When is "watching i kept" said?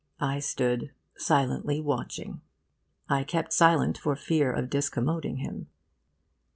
1.79-3.53